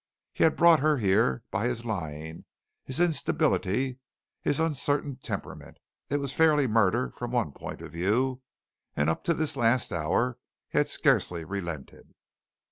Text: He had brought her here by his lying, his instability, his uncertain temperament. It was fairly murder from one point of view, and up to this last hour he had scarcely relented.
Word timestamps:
He 0.33 0.43
had 0.43 0.55
brought 0.55 0.79
her 0.79 0.97
here 0.97 1.43
by 1.51 1.67
his 1.67 1.85
lying, 1.85 2.45
his 2.83 2.99
instability, 2.99 3.99
his 4.41 4.59
uncertain 4.59 5.17
temperament. 5.17 5.77
It 6.09 6.17
was 6.17 6.33
fairly 6.33 6.65
murder 6.67 7.11
from 7.11 7.29
one 7.29 7.51
point 7.51 7.81
of 7.83 7.91
view, 7.91 8.41
and 8.95 9.11
up 9.11 9.23
to 9.25 9.35
this 9.35 9.55
last 9.55 9.93
hour 9.93 10.39
he 10.69 10.79
had 10.79 10.89
scarcely 10.89 11.45
relented. 11.45 12.15